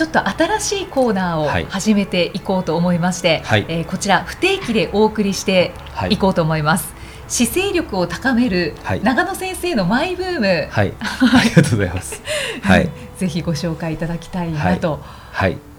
[0.00, 5.72] ちょっと新しいコーナーを始めていこうと思いまして、はい、えー、こちら不定期でお送りして
[6.08, 6.16] い。
[6.16, 6.94] こうと思います、
[7.28, 12.22] 姿勢力を高める長野先生のマイブーム、はい、 ありがとうございます。
[12.62, 15.02] はい、 ぜひご紹介いただきたいなと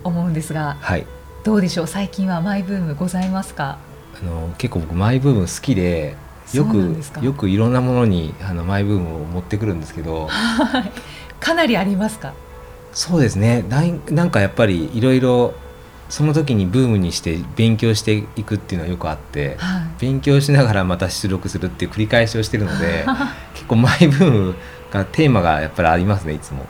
[0.04, 1.08] 思うんですが、はい、
[1.44, 1.88] どうでしょう？
[1.88, 3.80] 最近はマイブームございますか？
[4.22, 6.16] あの結構僕マイブーム好きで。
[6.54, 10.30] よくよくいろんなものにあのマイブームを持ってくるんですけど、
[11.40, 12.34] かなりありますか？
[12.94, 13.64] そうですね。
[14.10, 15.54] なんかやっぱりいろいろ
[16.12, 23.06] その時にブームにして勉強していくっていうのはよくあって、はい、勉強しながらまた出力するっていう繰り返しをしてるので
[23.56, 24.56] 結構マイブーム
[24.92, 26.66] がテーマがやっぱりありますねいつも、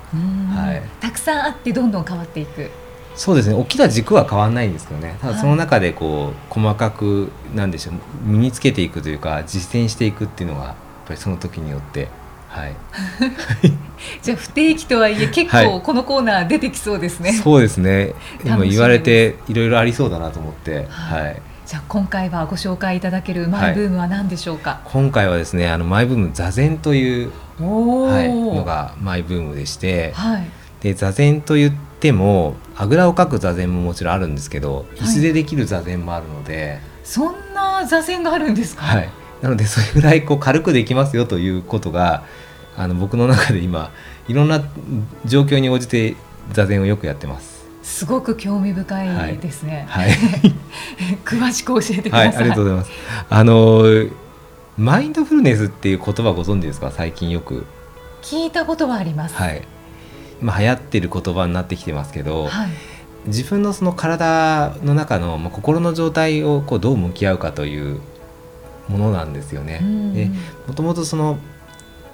[0.56, 2.70] はい、たくさんあってどんどん変わっていく。
[3.16, 3.56] そうですね。
[3.56, 5.18] 大きな軸は変わらないんですけどね。
[5.20, 10.76] ただその中でこう細かくなんでしょう身につけていくというか実践していくっていうのがやっ
[11.08, 12.08] ぱりその時によって
[12.52, 12.76] はい、
[14.22, 18.14] じゃあ不定期とはいえ結構このコーナー出てきそうですね、はい、そうですね。
[18.44, 30.46] 今言われていろいろありそうだなと思って、はい、じゃあ今回はご紹介いただけるマイブームは何でしょうか、はい、今回はですねあのマイブーム座禅という、はい、のがマイブームでして、はい、
[30.82, 39.10] で座禅と言ってもあぐらをかく座禅ももちろんあるんですけど椅子でできる座禅もあるので、そんな座禅があるんですか、はい
[39.42, 42.24] なのでそれぐらいこう軽くできますよということが
[42.78, 43.92] あの僕の中で今
[44.28, 44.64] いろんな
[45.26, 46.16] 状況に応じて
[46.52, 47.62] 座禅をよくやってます。
[47.84, 49.86] すごく興味深いですね。
[49.90, 50.12] はい。
[50.12, 50.18] はい、
[51.26, 52.28] 詳しく教えてください。
[52.28, 52.92] はい、ありがとうございます。
[53.30, 53.84] あの
[54.78, 56.92] マインドフルネスっていう言葉ご存知ですか？
[56.92, 57.66] 最近よく
[58.22, 59.36] 聞いたことはあります。
[59.36, 59.68] はい。
[60.42, 62.70] 今流行ってる言葉になってきてますけど、はい、
[63.26, 68.00] 自分のその体の中の、まあ、心の状態をこうどう向き合うかという
[68.88, 69.82] ものなんですよね。
[70.14, 70.30] で
[70.68, 71.38] もともとその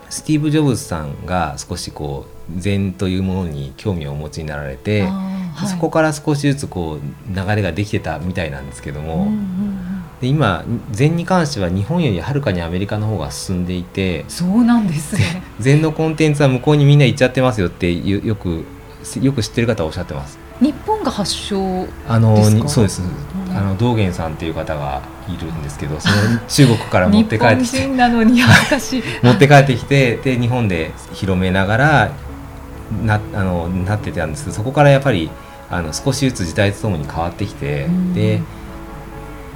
[0.09, 9.27] スティーブ・ジョブズさんが少しこう禅というものに興味をお持ちになられて、はい、そこから少しずつこう流れができてたみたいなんですけども、
[10.21, 15.43] で今禅に関しては日本よりはるかにアメリカの方が進んでいてそうなんですね。
[15.59, 18.65] 禅のコンテンツは向こうにみんな行っちゃってますよってよく
[19.21, 20.39] よく知ってる方はおっしゃってます。
[20.59, 22.35] 日本が発祥あの
[22.67, 26.15] そうです、うん、あの道元さんっていう方がいるんですけどその
[26.47, 27.87] 中国から持って帰ってきて。
[27.87, 32.11] なのに恥ずかしい持って帰ってきてで日本で広めながら
[33.03, 35.31] なあのなってたんですけどそこからやっぱり
[35.69, 38.41] あの少しずつ時代とともに変わってきて、うん、で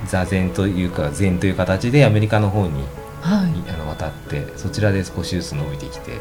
[0.08, 2.84] 座禅というか禅という形でアメリカの方に、
[3.22, 6.20] はい、あの渡ってそちらで少しずつ伸びてきて。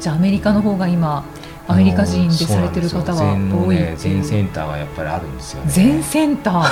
[0.00, 1.24] じゃあアメリカの方が今
[1.68, 5.70] アメリカ人でされてる方は多い全、ね、センターはやっぱりあるんですよね。
[5.70, 6.70] 全センター。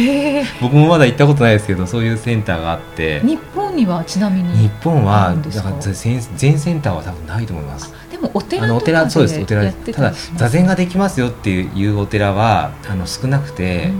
[0.00, 3.20] へ 僕もまだ行ったことないですけどそういうセンターがあって。
[3.20, 7.92] 日本にはちなみに日本はだから全全センターは多分ないと思います。
[8.10, 9.40] でもお寺お寺そうです。
[9.40, 13.90] お寺ただ座禅ができますよっていうお寺はあの少なくて。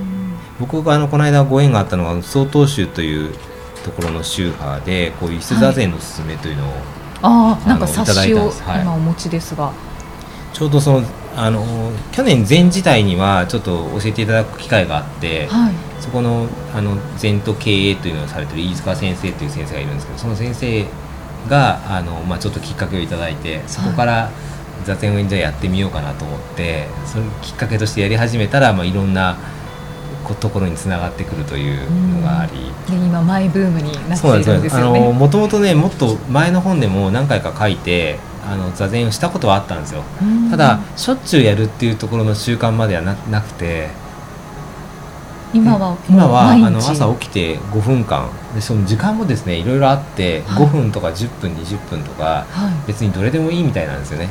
[0.59, 3.35] 僕があのこの間ご縁があったのは曹洞宗という
[3.85, 6.79] ところの宗派でこういう座禅の勧めというのを、はい、
[7.23, 8.51] ああなんか冊子を
[8.81, 9.96] 今お持ちですが、はい
[10.57, 11.07] ちょうどその
[11.37, 11.63] あの
[12.13, 20.87] 去年禅自体にはちょっと教えていただく機会があって、はい、そこのあの禅と経営というのをされてる飯塚先生という先生がいるんですけどその先生
[21.51, 24.31] があの、まあ、ちょっときっかけをいただいてそこから
[24.87, 29.37] 座禅をじゃやってみようかなと思って、そのきっかけとしてやり始めたら、まあ、いろんな
[30.41, 32.53] ところにつながってくるというのがあり、
[32.89, 35.13] で今マイブームになっているんですよね。
[35.13, 40.03] もともとねもっと前の本でも何回か書いてあの座禅をしたことはあったんですよ。
[40.51, 43.89] ただしょっちゅうやるっていうところの習慣まではななくて。
[45.55, 48.29] 今は今はあの朝起きて5分間。
[48.55, 52.47] でその時間もですねいろいろあって5分とか10分20分とか、
[52.87, 54.29] 別にどれでもいいみたいなんですよね、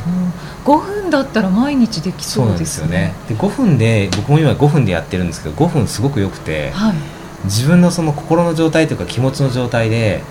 [0.65, 3.13] うん、5分だったら毎日できそうですよね。
[3.29, 6.95] で5分で僕も今5分でやってるんですけど5分すごくよくて、はい、
[7.45, 10.21] 自分のその心の状態というか気持ちの状態で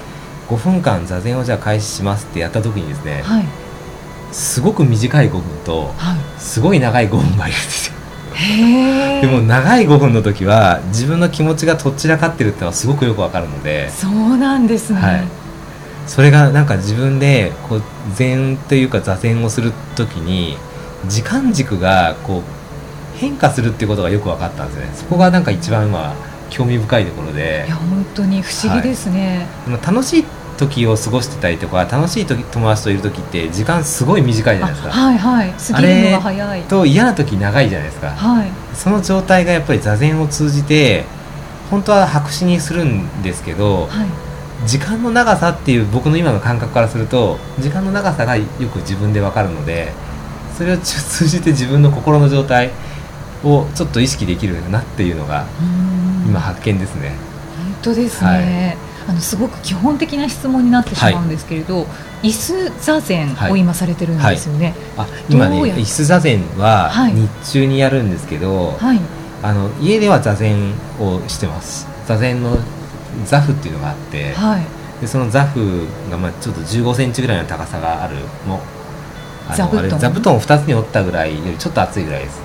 [0.48, 3.63] 5分間座禅をじゃあ開始しますってやった時にですね、はい
[4.34, 5.94] すごく短い5分と、
[6.38, 7.94] すごい長い5分がいるんですよ。
[9.20, 15.24] でも長い5分の時は自分の気持ちがとっちらかってるってのはすごくよくわかるのでそうなんですね、はい、
[16.08, 17.82] それがなんか自分でこう
[18.14, 20.56] 禅というか座禅をする時に
[21.06, 24.90] 時間軸がこう変化するっていうことがよく分かったんですね。
[24.94, 26.12] そこがなんか一番今
[26.50, 27.64] 興味深いところで。
[27.68, 30.24] いや本当に不思議ですね、はい、楽しい
[30.56, 34.92] 時を過ごしてたりとか楽しい時友達といる時って時間すごい短いじゃないですか。
[34.92, 35.52] はいはい。
[35.52, 36.62] 過ぎるのが早い。
[36.62, 41.04] と嫌な時長いじゃないですか、はい、その状態がやっぱり座禅を通じて
[41.70, 49.92] 本当は白紙にするんですけど、はい、時間の長さっていう僕の今の感覚からすると時間の長さがよく自分で分かるので
[50.56, 52.70] それを通じて自分の心の状態
[53.42, 55.46] をちょっと意識できるなっていうのが
[56.26, 57.16] 今発見ですね。
[57.82, 61.84] 本当ですね、はい、あのすごく基本的な質問になってしまうんですけれど、は
[62.22, 64.74] い、椅子座禅を今されてるんですよね。
[64.96, 69.00] はい、あ今ね椅子座禅は日中にやるんですけど、はい、
[69.42, 71.86] あの家では座禅をしてます。
[72.06, 72.56] 座禅の
[73.26, 74.62] 座布っていうのがあって、はい、
[75.00, 78.16] でその座布がまあちょっと15センチぐらいの高さがある
[78.46, 78.60] も
[79.54, 79.98] 座布団。
[79.98, 82.40] 座布団を2つに折ったぐらいよりちょっと厚いぐらいです。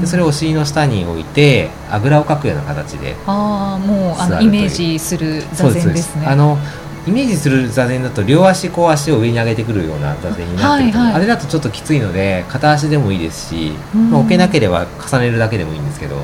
[0.00, 6.26] でそれをお尻の下に置いてあぐらをかくような形でああもうあのイメージする座禅ですね。
[6.26, 6.58] あの
[7.04, 10.92] イメージする座禅だと両足こう足を上に上げてくるような座禅になってる。
[10.92, 16.16] と、はいはい、あれだとちょっときついので片足でもいいですし、まあ、置けなければ重ねるだけでもいいんですけど、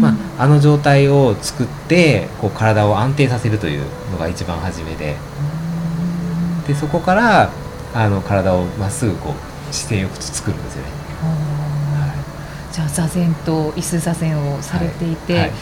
[0.00, 5.16] まあ、あの状態を作ってこう体を安定させるというのが一番初めで。
[6.66, 7.50] でそこから
[7.94, 9.34] あの体をまっすぐこ
[9.70, 10.88] う姿勢よく作るんですよね。
[12.72, 15.42] じゃあ座禅と椅子座禅をされていて、はい。
[15.42, 15.52] はい、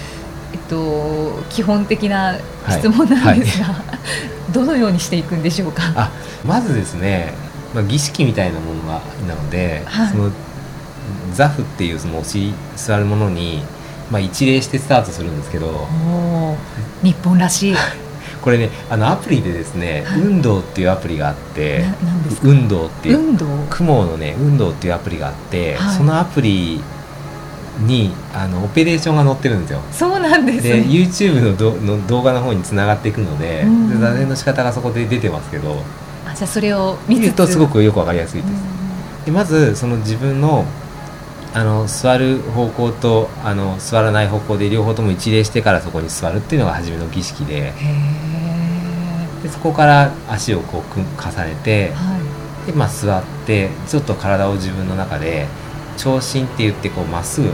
[0.53, 2.37] えっと、基本的な
[2.69, 3.85] 質問なんですが、はい、
[4.55, 5.83] どのようにしていくんでしょうか？
[5.97, 6.11] あ
[6.45, 7.35] まずですね、
[7.75, 10.31] まあ、儀式みたいなものがなので、その
[11.35, 13.65] 座布っていうその押し座るものに、
[14.11, 15.89] まあ、一礼してスタートするんですけど。
[17.03, 17.77] 日本らしい
[18.43, 21.85] これねあのアプリでですね、はい、運動っていうアプリがあって
[22.43, 23.39] 運動っていう
[23.69, 26.81] 雲のね運動っていうアプリがあって、はい、そのアプリ
[27.81, 29.81] にあのオペレーションが載ってるんですよ。
[29.93, 33.65] そうなんです、ね、で YouTube のどの動画の方につながっていくので
[33.99, 35.83] 座禅の仕方がそこで出てますけど
[36.27, 38.53] あじゃあそれを見るとすごくよくわかりやすいです。
[39.27, 40.65] でまずその自分の
[41.53, 47.73] あの座る方向とあの座らない方向で両方とも一礼してからそこに座るっていうのが初めの儀式で
[49.43, 52.19] でそこから足をこう重ねて、は
[52.65, 55.49] い、でまあ、座ってちょっと体を自分の中で
[55.97, 57.51] 長身って言ってこうまっすぐ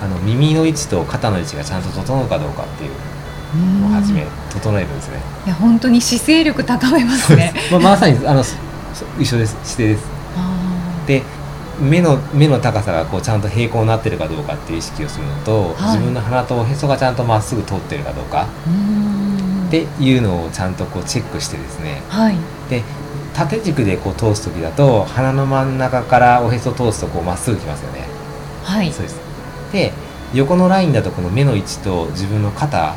[0.00, 5.20] あの耳の位置と肩の位置がちゃんと整うかどうかっていうのを始め整えるんですね。
[5.46, 7.54] いや本当に姿勢力高めますね。
[7.70, 8.42] まあ、まさにあの
[9.18, 9.56] 一緒です。
[9.62, 10.04] 姿勢です。
[11.06, 11.22] で
[11.82, 18.46] 目の目の高さがこうちゃんと平行になってるかどうかっていう意識をするのと、はい、自分の鼻とおへそがちゃんとまっすぐ通ってるかどうか
[19.68, 22.36] っていうのをちゃんとこうチェックしてですね、はい、
[22.70, 22.82] で
[23.34, 28.06] 縦軸でこう通す時だと鼻の真ん中からおへそ通すとこうまっすぐきますよね。
[28.62, 28.92] はい。
[28.92, 29.20] そうです。
[29.72, 29.92] で
[30.34, 32.94] 横のラインだとこの目の位置と自分の肩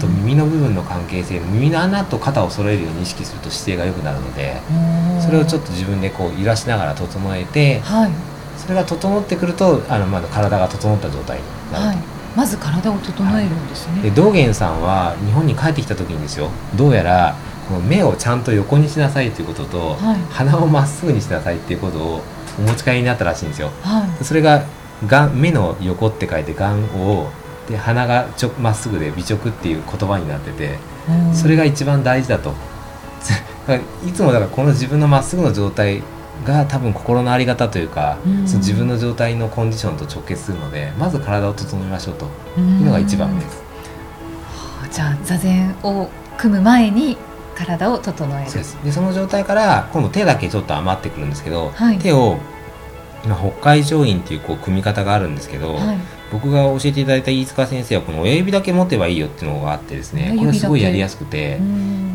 [0.00, 4.60] と耳の部分の関係性、耳の穴と肩を揃えるように意識すると姿勢が良くなるので
[5.20, 8.10] それをちょっと自分でこう揺らしながら整えて、はい、
[8.58, 11.88] それが整ってくるとあのまだ体が整った状態になると。
[11.88, 12.16] はい。
[12.36, 17.34] まず体を整えるんですね、はい、で道元さんは日本に帰ってきた時にですよどうやら
[17.66, 22.22] この目をちゃんと横にしなさいということと、はい、鼻をまっすぐにしなさいっていうことを
[22.58, 23.70] お持ち帰りになったらしいんですよ。
[23.82, 24.64] はい、それが
[25.06, 27.28] が目の横って書いて眼を
[27.68, 30.78] で鼻がちょまっすぐで美直っていう言葉になってて、
[31.34, 32.54] それが一番大事だと。
[34.06, 36.02] いつもだからこの自分のまっすぐの状態
[36.44, 42.26] が多分心の在り方というか、その自分の状態のコンディションと直結するのでまず体を整えましょうと
[42.60, 43.62] いうのが一番です。
[44.92, 46.08] じゃあ座禅を
[46.38, 47.18] 組む前に
[47.56, 48.50] 体を整える。
[48.50, 48.78] そうです。
[48.84, 52.38] でその状態から今度手だけちょっと余ってくるんですけど、はい、手を
[53.24, 55.98] 今北海上院っていうこう組み方があるんですけど、はい、
[56.30, 61.60] 僕が教えていただいた飯塚先生はこの親指だけ持てばいいよっていうのがあってですねこれすごいやりやすくて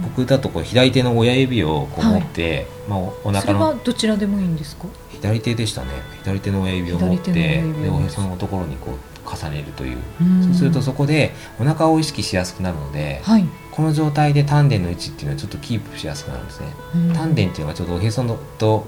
[0.03, 4.87] 僕だとこう左手の親指をこう持って、はい、まあ、お腹のどちらでもいいんですか？
[5.09, 5.87] 左手でしたね。
[6.23, 9.97] 左手の親指を持ってでおへそのところにこう重ねるという。
[10.43, 16.67] そうするとそこでお腹を意識しやすくなるので、はい、この状態で丹田の位置っていうのはちょっとキープしやすくなるんですね。
[17.13, 18.85] 丹田っていうのがちょうどおへそのと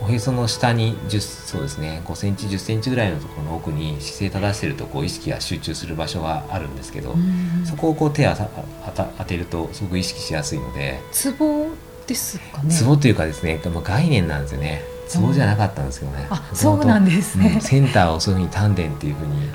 [0.00, 7.14] おへその下に10そうですね5センチ10センチぐらいのところの奥に姿勢正してるとこう意識が集中する場所があるんですけど、
[7.64, 8.32] そこをこう手を
[9.16, 11.66] 当てるとすごく意識しやすいのでツボ
[12.06, 12.70] ですかね。
[12.70, 14.82] ツボというかですね概念なんですよね。
[15.08, 19.50] ツボじゃなかったんですけどね、あそうなんですね、うん、センターをそういうふうに丹田っていうふうに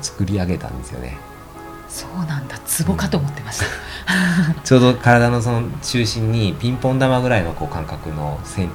[0.00, 1.16] 作り上げたんですよね。
[1.88, 2.58] そうなんだ。
[2.58, 3.66] ツボかと思ってました、
[4.62, 8.70] ちょうど体のその中心にピンポン玉ぐらいのこう感覚の線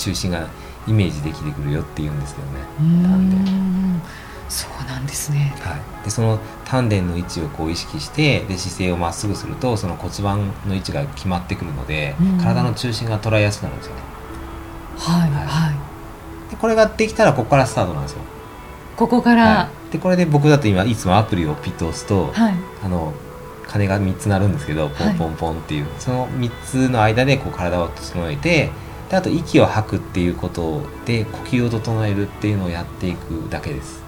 [0.00, 0.48] 中心が
[0.86, 2.58] イメージできてくるよって言うんですけどね。
[3.02, 14.00] 丹田そうなんですね、はい、でその丹田の位置をこう意識してで姿勢をまっすぐするとその骨盤の位置が決まってくるので、体の中心が捉えやすくなるんですよね。
[14.98, 18.18] はい、はい、でこれができたらここからスタートなんですよ。
[18.96, 22.54] ここから、はい、でこれで僕だと今いつもアプリをピッと押すと、はい、
[22.84, 23.14] あの
[23.68, 28.70] 鐘が3つ鳴るんですけどポンポンポンっていう、はい、その3つの間でこう体を整えて
[29.10, 34.02] であと息を吐くっていうことで呼吸を整えるっていうのをやっていくだけです。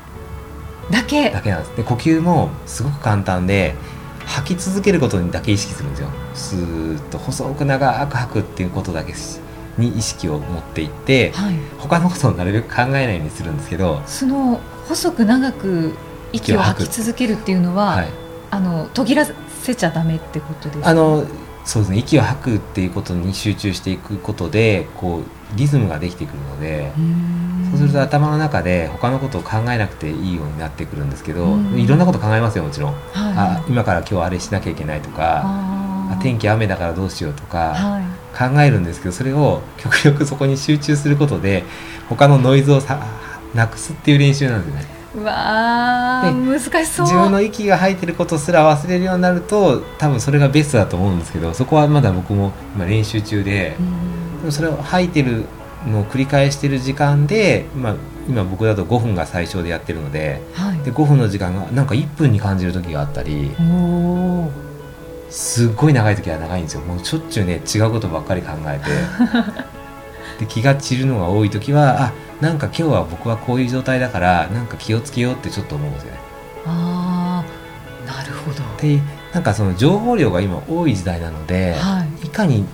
[0.91, 1.31] だけ？
[1.31, 1.77] だけなんです。
[1.77, 3.75] で呼吸もすごく簡単で
[4.25, 6.09] 吐き続けることにだけ意識するんですよ。
[6.35, 9.13] スーッと細く長く吐くっていうことだけ
[9.79, 15.95] に意識を持っていって、はい、他のことをなるべく考えないようにするんですけどその細く長く
[16.33, 18.09] 息を吐き続けるっていうのは、はい、
[18.51, 20.89] あの途切らせちゃダメってことですか？
[20.89, 21.25] あの
[21.65, 26.93] そうですね息を吐くっていうことに集中していくことでこうリズムができてくるので
[27.71, 33.03] そうすると頭の中で他のことを考えなくていいようになってくるんですけどいろんなこと考えますよもちろん、はい、
[33.63, 41.65] あ今から今日あれしなきゃいけないとかあ天気雨だからどうしようとか、はい、考えるんですけどそれを極力そこに集中することで
[42.09, 43.07] 他のノイズをさ
[43.55, 45.02] なくすっていう練習なんですね。
[45.15, 47.07] うわ難しそう。
[47.07, 53.77] 自分の息が吐いてることすら忘れるようになると多分それがベストだと思うんですけどそこはまだ僕も今練習中で、
[54.41, 55.45] でもそれを吐いてる
[55.87, 57.97] のを繰り返してる時間で、まあ、
[58.29, 63.51] 今僕だと5分が最小でやってるのではい、で5分の時間がなんか1分に感じる時があったり
[65.29, 66.83] すっごい長い時は長いんですよ。
[66.83, 69.63] もうしょっちゅうね違うことばっかり考えて。
[70.41, 72.13] で気が散るのが多い時はあ
[72.43, 76.19] なんか今日は僕はこういう状態だからなんか気をつけようってちょっと思うんですよね。
[76.67, 77.45] あ
[78.05, 78.59] なるほど。
[78.83, 79.01] で
[79.33, 82.65] なんかその情報量が今多い時代なので、はい、いかに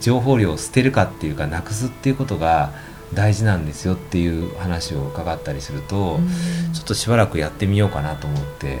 [0.00, 2.70] 情報量を捨てるかっていうかなくすっていうことが
[3.14, 6.20] 大事なんですよっていう話を伺ったりすると
[6.72, 8.80] ちょっとしばらくやってみようかなと思って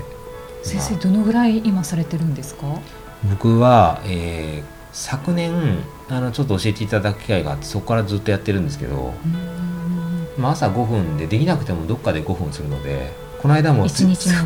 [0.62, 2.66] 先生どのぐらい今されてるんですか？
[3.28, 9.12] 僕は、えー、昨年あのちょっと教えていただく機会があってそこからずっとやってるんですけど。
[10.38, 13.86] まあ、朝5分でできなくてもどっかで5分するのでこの間も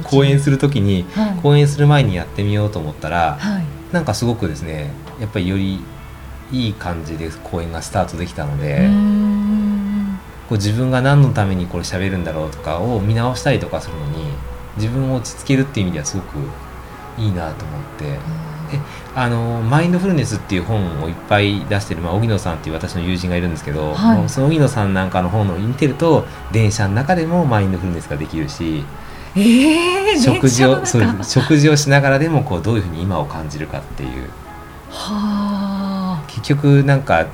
[0.04, 5.80] 講 演する時に、はい、講演する前にやってみようと思ったら、はい、なんかすごくですねやっぱりより
[6.52, 8.88] いい感じで講演がスタートできたので
[10.49, 14.25] こう自分が何のためにこれ喋るんだろうとかを見直したりとかするのに
[14.76, 16.38] 自分を落ち着けるっていう意味ではすごく
[17.18, 18.50] いいなと思って。
[19.14, 28.84] あのマインドフルネスっていう本をいっぱい出してる、まあ、荻野さんっていう私の友人がいるんですけど、はい、その荻野さんなんかの本を見てると電車の中でもマインドフルネスができるし、
[29.36, 34.28] えー、食事をそう食事をしながらでもこうどういうふうに今を感じるかっていう。
[34.90, 37.26] は結局なんか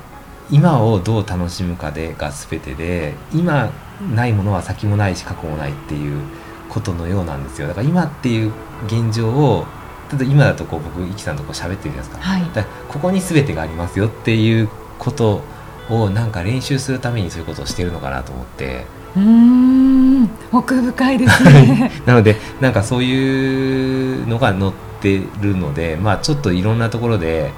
[0.51, 3.71] 今をどう楽しむかでが全てで今
[4.13, 6.21] ないものは先もないし過去もないっていう
[6.69, 7.67] ことのようなんですよ。
[7.67, 8.51] だから今っていう
[8.85, 9.65] 現状を
[10.09, 15.43] ただ今だとこう僕イキさんとこう喋ってるじゃないですか,、はい、だかここに全てがありますよっていうこと
[15.89, 18.85] をなんか練習するためにそういうことをしてるのかなと思って。
[19.15, 21.91] うん奥深いですね。
[22.05, 24.71] なのでなんかそういうのが載っ
[25.01, 27.51] てるのでまあちょっといろんなところで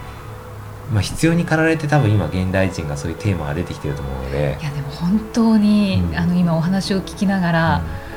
[0.92, 4.58] まあ、必要に駆られて多分今現代人がそういうテーマが出てきてると思うので。
[4.60, 8.09] いやでも本当に、うん、あの今お話を聞きながら、うん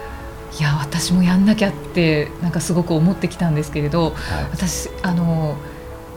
[0.59, 5.57] いや私もやんなきゃってなんかすごく思ってきたんですけれど、はい、私あの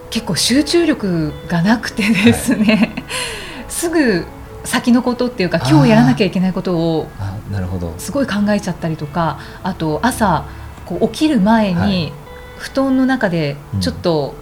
[0.09, 3.03] 結構集中力がなくてですね、はい、
[3.69, 4.25] すぐ
[4.63, 7.07] 先のことっていうか今日やらなきゃいけないことを
[7.51, 7.93] なるほど。
[7.97, 10.45] すごい考えちゃったりとかあと朝
[10.85, 12.11] こう起きる前に
[12.57, 14.33] 布団の中でちょっと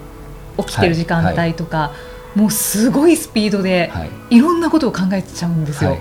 [0.57, 1.91] 起きてる時間帯とか、
[2.35, 3.91] もうすごいスピードで
[4.29, 4.39] い。
[4.39, 5.97] ろんなことを考えちゃうんですよ。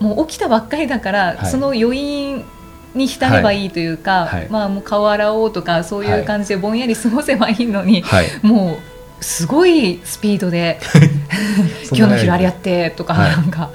[0.00, 2.44] もう起きたばっかりだから、その余韻
[2.94, 8.78] に浸ればいいというか、はい、まあ、もう顔洗おうとかそういう感じでぼんやり過ごせばいいのに、はい、も
[9.20, 10.80] うすごいスピードで
[11.92, 13.70] 今日の昼あれやってとか、なんか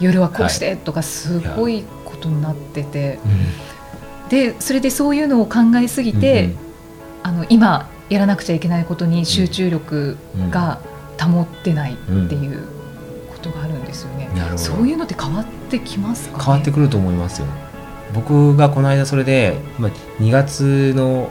[0.00, 3.18] 夜はこうしてとかすごいことになってて、
[4.28, 6.56] でそれでそういうのを考えすぎて、うんうん、
[7.22, 10.16] あの今やらなくちゃいけないことに集中力
[10.50, 10.80] が
[11.20, 11.96] 保ってないっ
[12.28, 12.64] ていう
[13.30, 14.28] ことがあるんですよね。
[14.50, 17.46] うん、そういうのって変わってきますか、ね、変わってくると思いますよ。
[18.14, 21.30] 僕がこの間それで、まあ、2月の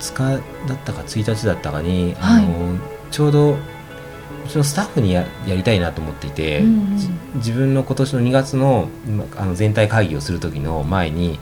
[0.00, 2.78] 2日だったか1日だったかに、はい、あの
[3.10, 6.96] ちょうどうちのスタッフにややりたいなと思っていて、うんうん、
[7.36, 8.88] 自分の今年の2月の
[9.36, 11.38] あの全体会議をする時の前に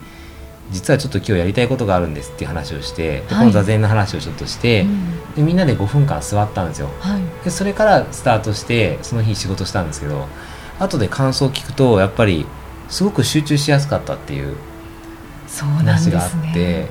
[0.71, 10.29] 実はちょっと今日やりたいことがあるんですっていう話をして、でこの座禅の話をちょっとして、うん、でみんなで5分間座ったんですよ、はい、でそれからスタートしてその日仕事したんですけど
[10.79, 12.47] 後で感想を聞くとやっぱり
[12.91, 14.57] すごく集中しやすかったっていう
[15.79, 16.89] 話があって、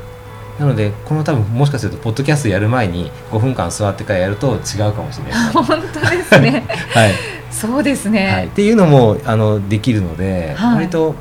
[0.59, 5.51] なのでこの多分もしかするとポッドキャストやる前に5分間座ってからやると違うかもしれない。
[5.53, 6.65] 本当ですね。
[6.93, 7.11] はい。
[7.51, 11.15] そうですね、はい、っていうのもあのできるので、はい、割と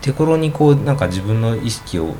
[0.00, 2.14] 手頃にこうなんか自分の意識を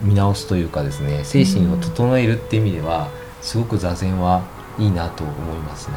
[0.00, 3.08] 見直すというかですね精神を整えるっていう意味では、
[3.42, 4.42] すごく座禅は
[4.78, 5.94] いいなと思いますね。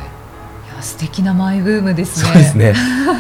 [0.73, 2.31] いや素敵なマイブームですね。
[2.31, 2.73] そうですね。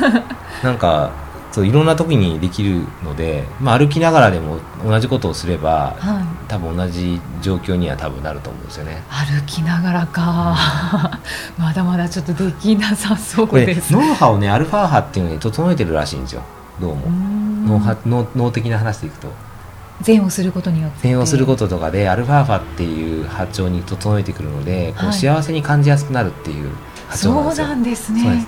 [0.63, 1.11] なんか
[1.53, 9.03] そういろんな時にできるので、まあ、歩きながらでも同じことをすれば、はい、多分同じ状況には多分なると思うんですよね。
[9.07, 11.21] 歩きながらか。
[11.59, 13.93] まだまだちょっとできなさそうです。
[13.93, 16.41] 脳波をねアルファ波っていうのに整えてるらしいんですよ。
[16.81, 17.03] どうも。
[17.67, 19.27] 脳波脳脳的な話でいくと。
[20.01, 21.07] 善をすることによって。
[21.07, 26.71] 善をすることとかでアルファ波っていう波長に整えてくるので、こう幸せに感じやすくなるっていう
[27.09, 28.47] 波長なんですよ、そうなんですね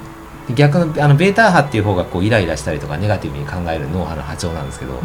[0.54, 5.02] 逆のあのベータ波っていう方がこうイライラしたりとかネガティブに考える脳波の波長なんですけど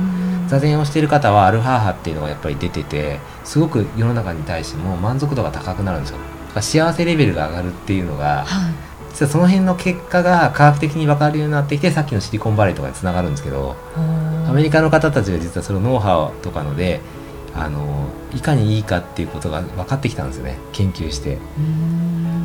[0.49, 6.19] 座禅をしている方はアルファ波っていうのがやっぱり出ててすごく世の中に対しても満足度が高くなるんですよ。
[6.61, 8.75] 幸せレベルが上がるっていうのが、はい、
[9.11, 13.77] 実はその辺の結果が科学的に分かるようになってきてさっきのシリコンバレーとかにつながるんですけど
[14.49, 17.01] アメリカの方たちが実はその脳波とかので
[17.55, 20.59] あのいかにいいかっていうことが分かってきたんですよね。
[20.73, 21.39] 研究して。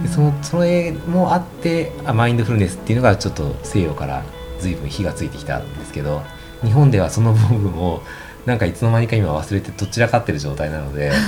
[0.06, 4.24] でそのそれもあってあマインドフルネスっていうのがちょっと西洋から
[4.60, 6.22] 随分火がついてきたんですけど
[6.62, 8.02] 日本ではその部分を
[8.46, 11.12] なんかいつの間にか今忘れてどちらかってる状態なので。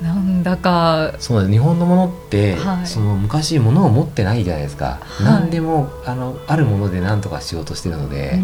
[0.00, 1.12] なんだか。
[1.18, 8.40] そう日本のものって、はい、その昔ものを持ってないじゃないですか、はい、何でもあのあるもので何とかしようとしてるので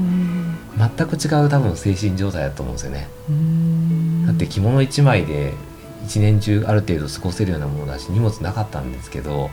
[0.76, 3.08] 全く違う多分精神状態だと思うんですよね。
[4.26, 5.54] だって着物1枚で
[6.06, 9.50] 一年中ある程度過ごせるようなものだし荷物なかったんですけど、ね、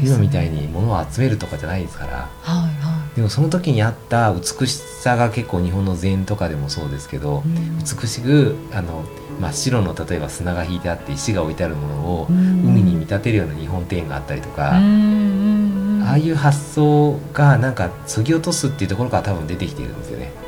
[0.00, 9.04] 今みたいに物を集めるとかじゃないですから、はいはい、でもその時にあった美しさが結構日本の禅とかでもそうですけど、うん、美しくあの
[9.40, 20.41] 真っ白の例えば砂が引いてあって石が置いてあるものを海に見立てるような日本庭園があったりとか、うん、ああいう発想がなんかそぎ落とすっていうところから多分出てきているんですよね。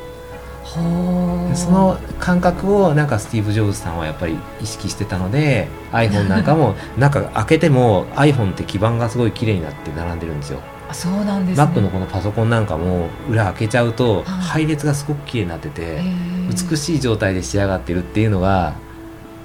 [1.55, 10.59] その感覚をなんかスティーブ・ジョブズさんはやっぱり意識してたので iPhone なんかも 中開けても iPhone って基板がすごい綺麗になって並んでるんですよ。
[10.91, 16.01] そうなんです、ね、Mac のこのパソコンなんかも裏開けちゃうと配列がすごく綺麗になってて
[16.69, 18.75] 美しい状態で仕上がってるっていうのが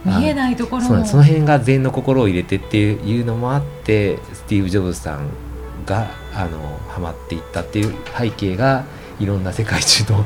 [0.05, 5.31] 見えないところそその辺が禅の心を入れてっていうのもあってスティーブ・ジョブズさん
[5.87, 8.85] があのハマっていったっていう背景が
[9.21, 10.25] いろんな世界中の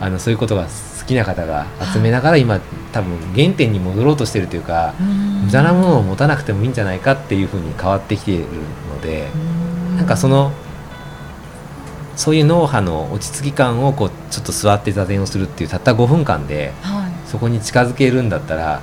[0.00, 2.60] あのそういうことが好きな方が集めながら今
[2.92, 4.94] 多分原点に戻ろうとしてるというか
[5.44, 8.46] 無駄なものを持たなくてもいいんじゃないかっていうふうに変わってきている
[8.88, 9.28] ので
[9.96, 10.52] なんかその
[12.16, 16.72] そういう脳波の落ち着き感をこうちょっと座って座禅をするっていうたった5分間で、
[17.26, 18.80] そこに近づけるんだったら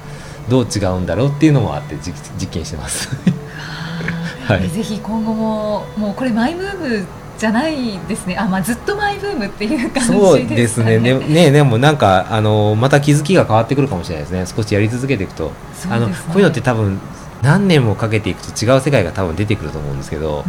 [0.49, 2.13] どう違うんだろうっていうのもあって実
[2.53, 3.09] 験してます。
[4.45, 8.37] はい、ぜひ今後ももうこれマイムームじゃないですね。
[8.37, 10.19] あ、まあ、ずっとマイブームっていう感じですね。
[10.19, 10.99] そうですね。
[10.99, 14.45] ねね でもなんかあのまた気づきが変わってくるかもしれないですね。
[14.45, 15.51] 少しやり続けていくと、ね、
[15.89, 16.99] あのこういうのって多分
[17.41, 20.45] 何年もかけていくと違う世界が多分出てくると思うんですけど、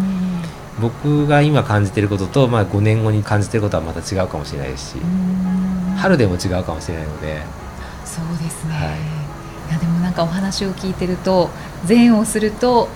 [0.80, 4.96] 僕が今感じていることと、まあ、5年後に感じていることはまた違うかもしれないですし
[5.96, 7.42] 春でも違うかもしれないので。
[8.04, 11.50] そうですね、はい、いやでもなんかお話を聞いてると
[11.84, 12.88] 善をすると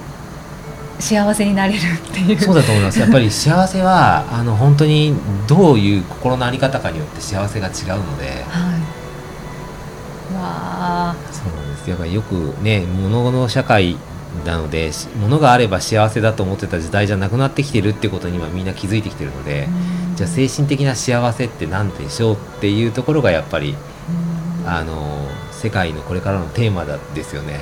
[1.01, 1.81] 幸せになれるっ
[2.13, 2.41] ていう。
[2.41, 2.99] そうだと思います。
[3.01, 5.15] やっぱり幸せはあの本当に
[5.47, 8.77] どういう心の在り方かによって幸せが違うので、は
[10.33, 11.91] い、わそうなんです。
[11.91, 13.97] やっぱりよくね物の社会
[14.45, 19.69] なので物があれば幸せだと思ってた時代じゃなくなってきてるってことに今みんな気づいてきてるので
[20.17, 23.75] じゃあ精神的な幸せって何でしょうっていうところがやっぱり
[24.67, 27.61] あの世界のこれからのテーマだですよね。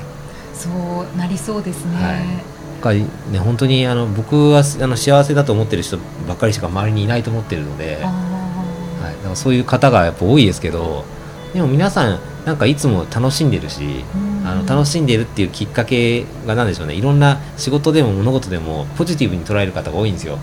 [0.55, 3.07] そうなりそうですね、はいかね
[3.39, 11.05] 本当にあの僕はあの幸せだと思ってる人ばっかりしか周りにいないと思ってるので、はい、だからそういう方がやっぱ多いですけど
[11.53, 14.05] でも皆さんなんかいつも楽しんでるし
[14.45, 16.95] あの楽しんでるっていうきっかけが何でしょうね。
[16.95, 20.39] いろんな仕事でも物事でもポジティブに捉える方が多いんですよ。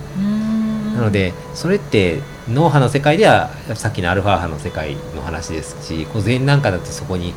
[0.95, 2.19] なのでそれって
[2.49, 7.33] 脳波の世界ではさっきのアルファ波の世界の話ですしこう禅なんかだとそこに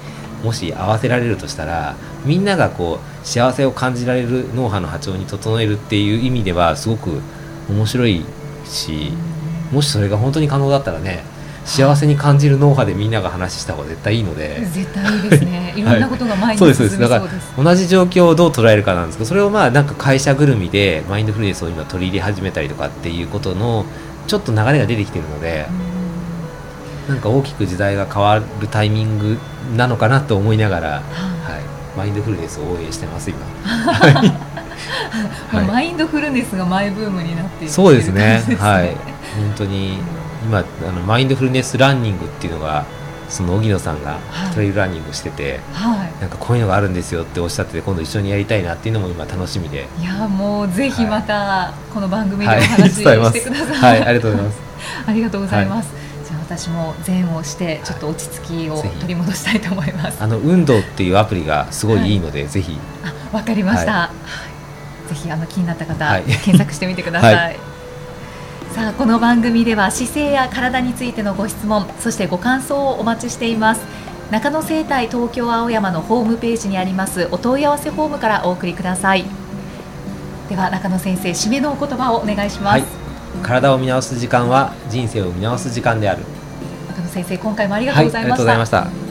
[0.47, 7.21] もし合わせられるとしたらみんながこう幸せを感じられる脳波の波長に整えるっていう意味ではすごく
[7.69, 8.25] 面白い
[8.65, 9.11] し
[9.73, 11.25] もしそれが本当に可能だったらね
[11.65, 14.65] 幸せに感じる脳波でみんなが話した方が絶対いいので。
[14.67, 15.75] 絶対いいですね。
[15.77, 15.83] い。
[15.83, 17.01] ろんなことが前に進みそうです。
[17.01, 23.85] だから同じ状況をどう捉えるかなんですけどそれをまあなんか会社ぐるみでマインドフルネスを今取り入れ始めたりとかっていうことの
[24.29, 25.67] ちょっと流れが出てきてるので、
[27.09, 29.39] なんか大きく時代が変わるタイミング
[29.77, 33.39] なのかなと思いながら、はい、マインドフルネスを応援してます今。
[33.65, 38.89] はい、 マインドフルネスがマイブームになっているそうですね、ね、はい。
[38.89, 39.99] 本当に
[40.45, 42.85] 今あのマインドフルネスランニングっていうのが
[43.29, 44.19] その荻野さんが
[44.55, 49.87] トレイルランニングしてて、はい、なんかこういうのがあるんですよっておっしゃってて今度一緒にやりたいなっていうのも今楽しみで。
[50.01, 54.67] いやもうぜひまたこの番組でお話ししてください、はい、はい、ありがとうございます。
[55.07, 56.06] ありがとうございます、じゃあ
[56.49, 60.23] 私も善をしてちょっと落ち着きを取り戻したいと思います。
[60.23, 62.79] あの運動っていうアプリがすごいいいので、ぜひ。
[63.05, 63.93] あ、わかりました。
[63.93, 64.11] は
[65.07, 67.59] い、ぜひあの気になった方、検索してみてください。
[68.75, 73.81] さあこの番組では姿勢や体についてのご質問そしてご感想をお待ちしています。
[74.31, 79.25] 中野生態東京青山のホームページにありますお問い合わせフォームからお送りください。
[80.49, 82.85] では中野先生締めのお言葉をお願いします、はい、
[83.43, 86.23] 体を見直す時間は人生を見直す時間である。
[86.89, 89.07] 中野先生今回もありがとうございました、はい、ありがとうございました。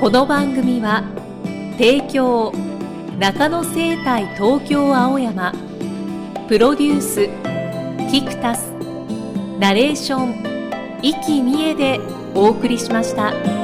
[0.00, 1.02] この番組は
[1.76, 2.52] 提供
[3.18, 5.52] 中野生態東京青山
[6.48, 7.28] プロデュース
[8.10, 8.70] キクタス
[9.58, 12.00] ナレーション生きみえで
[12.34, 13.57] お送りしました。